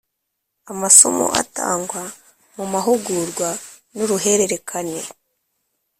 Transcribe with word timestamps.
Amasomo 0.71 1.25
atangwa 1.41 2.01
mu 2.55 2.65
mahugurwa 2.73 3.49
ni 3.93 3.99
uruhererekane 4.05 4.99